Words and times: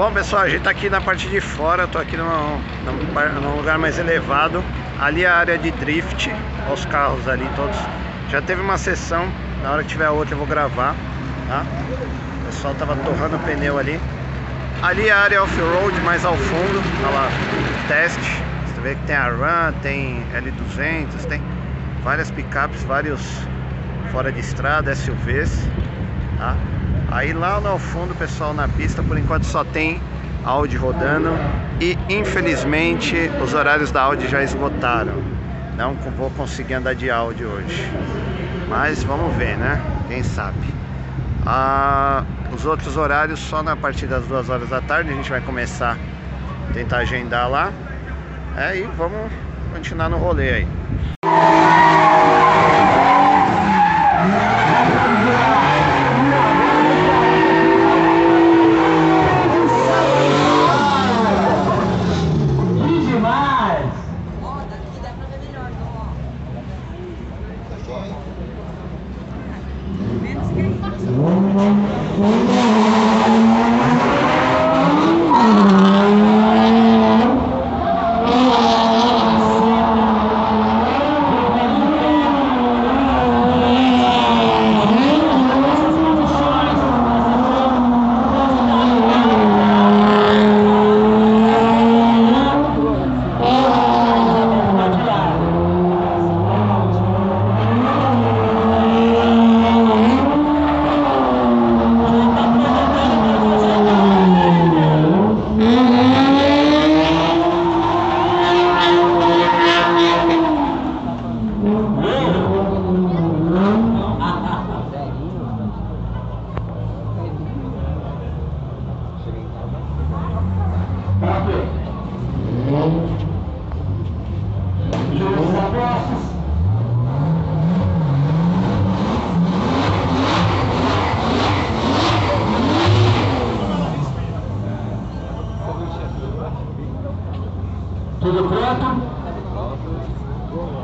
Bom 0.00 0.10
pessoal, 0.14 0.44
a 0.44 0.48
gente 0.48 0.62
tá 0.62 0.70
aqui 0.70 0.88
na 0.88 0.98
parte 0.98 1.28
de 1.28 1.42
fora, 1.42 1.86
tô 1.86 1.98
aqui 1.98 2.16
num, 2.16 2.24
num, 2.24 3.56
lugar 3.56 3.78
mais 3.78 3.98
elevado. 3.98 4.64
Ali 4.98 5.24
é 5.24 5.28
a 5.28 5.36
área 5.36 5.58
de 5.58 5.70
drift, 5.72 6.34
os 6.72 6.86
carros 6.86 7.28
ali 7.28 7.46
todos. 7.54 7.76
Já 8.30 8.40
teve 8.40 8.62
uma 8.62 8.78
sessão, 8.78 9.30
na 9.62 9.72
hora 9.72 9.82
que 9.82 9.90
tiver 9.90 10.08
outra 10.08 10.32
eu 10.32 10.38
vou 10.38 10.46
gravar, 10.46 10.96
tá? 11.46 11.66
O 12.40 12.46
pessoal 12.46 12.74
tava 12.76 12.96
torrando 12.96 13.36
o 13.36 13.38
pneu 13.40 13.76
ali. 13.76 14.00
Ali 14.80 15.08
é 15.08 15.12
a 15.12 15.18
área 15.18 15.42
off-road, 15.42 16.00
mais 16.00 16.24
ao 16.24 16.34
fundo, 16.34 16.82
olha 17.04 17.14
lá, 17.14 17.28
teste. 17.86 18.42
Você 18.68 18.80
vê 18.80 18.94
que 18.94 19.02
tem 19.02 19.16
a 19.16 19.28
Ram, 19.28 19.74
tem 19.82 20.24
L200, 20.32 21.26
tem 21.26 21.42
várias 22.02 22.30
picapes, 22.30 22.82
vários 22.84 23.20
fora 24.10 24.32
de 24.32 24.40
estrada, 24.40 24.94
SUVs, 24.94 25.68
tá? 26.38 26.56
Aí 27.10 27.32
lá 27.32 27.60
no 27.60 27.76
fundo, 27.76 28.14
pessoal, 28.14 28.54
na 28.54 28.68
pista, 28.68 29.02
por 29.02 29.18
enquanto 29.18 29.44
só 29.44 29.64
tem 29.64 30.00
Audi 30.44 30.76
rodando 30.76 31.30
e 31.80 31.98
infelizmente 32.08 33.16
os 33.42 33.52
horários 33.52 33.90
da 33.90 34.02
Audi 34.02 34.28
já 34.28 34.42
esgotaram. 34.42 35.14
Não 35.76 35.94
vou 36.16 36.30
conseguir 36.30 36.74
andar 36.74 36.94
de 36.94 37.10
Audi 37.10 37.44
hoje. 37.44 37.90
Mas 38.68 39.02
vamos 39.02 39.34
ver, 39.36 39.56
né? 39.56 39.82
Quem 40.06 40.22
sabe. 40.22 40.72
Ah, 41.44 42.22
os 42.54 42.64
outros 42.64 42.96
horários 42.96 43.40
só 43.40 43.60
na 43.60 43.74
partir 43.74 44.06
das 44.06 44.24
duas 44.26 44.48
horas 44.48 44.68
da 44.68 44.80
tarde 44.80 45.10
a 45.10 45.14
gente 45.14 45.28
vai 45.28 45.40
começar 45.40 45.98
a 46.70 46.72
tentar 46.72 46.98
agendar 46.98 47.50
lá. 47.50 47.72
É, 48.56 48.76
e 48.76 48.82
vamos 48.96 49.32
continuar 49.72 50.08
no 50.08 50.16
rolê 50.16 50.52
aí. 50.52 50.79
Oh, 70.62 70.74
oh, 71.56 72.10
oh, 72.18 72.96
oh. 72.96 72.99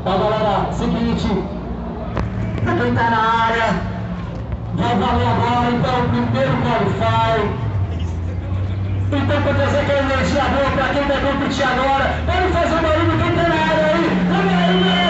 Então 0.07 0.19
galera, 0.19 0.71
seguinte, 0.71 1.27
pra 2.63 2.75
quem 2.75 2.95
tá 2.95 3.09
na 3.09 3.43
área, 3.43 3.75
vai 4.75 4.95
valer 4.95 5.27
agora 5.27 5.69
então 5.69 5.99
o 5.99 6.07
primeiro 6.07 6.53
qualify. 6.63 7.35
Então 9.11 9.41
pra 9.41 9.53
trazer 9.53 9.79
aquela 9.79 9.99
energia 9.99 10.43
boa 10.43 10.71
pra 10.71 10.87
quem 10.93 11.03
vai 11.09 11.19
competir 11.19 11.65
agora, 11.65 12.05
pode 12.25 12.47
fazer 12.53 12.75
um 12.75 12.81
barulho 12.83 13.17
quem 13.21 13.35
tá 13.35 13.49
na 13.49 13.55
área 13.55 13.85
aí, 13.85 14.05
vamos 14.29 14.53
aí, 14.53 14.79
galera, 14.79 15.06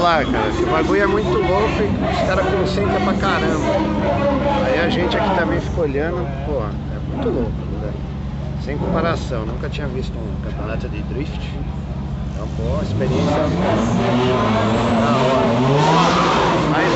falar, 0.00 0.24
cara. 0.24 0.48
Esse 0.48 0.64
bagulho 0.64 1.02
é 1.02 1.06
muito 1.06 1.28
louco 1.28 1.68
e 1.78 1.84
os 1.84 2.20
caras 2.26 2.46
concentram 2.46 3.00
pra 3.04 3.14
caramba. 3.14 3.70
Aí 4.64 4.80
a 4.80 4.88
gente 4.88 5.16
aqui 5.16 5.34
também 5.38 5.60
fica 5.60 5.80
olhando, 5.82 6.26
pô, 6.46 6.62
é 6.62 6.98
muito 7.14 7.28
louco, 7.28 7.52
né? 7.82 7.92
Sem 8.64 8.78
comparação, 8.78 9.44
nunca 9.44 9.68
tinha 9.68 9.86
visto 9.88 10.16
um 10.16 10.40
campeonato 10.42 10.88
de 10.88 11.02
drift. 11.02 11.50
Então, 12.32 12.48
pô, 12.56 12.82
experiência 12.82 13.30
da 13.30 13.42
hora. 15.26 15.50
Mas... 16.70 16.90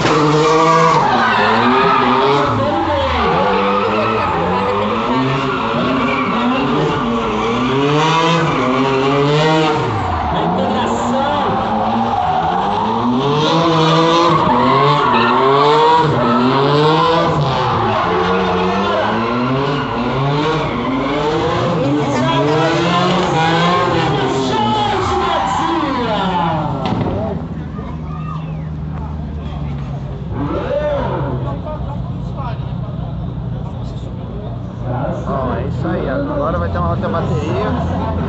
Bom, 35.26 35.54
é 35.54 35.68
isso 35.68 35.86
aí. 35.86 36.08
Agora 36.08 36.58
vai 36.58 36.70
ter 36.70 36.78
uma 36.78 36.90
outra 36.90 37.08
bateria. 37.08 37.70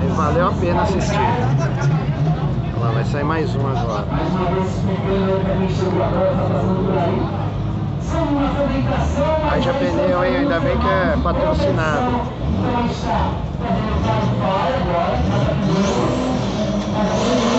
E 0.03 0.07
valeu 0.15 0.47
a 0.47 0.51
pena 0.51 0.81
assistir. 0.83 1.17
Olha 2.75 2.85
lá, 2.85 2.91
vai 2.91 3.03
sair 3.05 3.23
mais 3.23 3.55
um 3.55 3.67
agora. 3.67 4.05
Haja 9.51 9.73
pneu 9.73 10.21
ainda 10.21 10.59
bem 10.59 10.77
que 10.77 10.87
é 10.87 11.17
patrocinado. 11.23 12.35
junto 17.25 17.54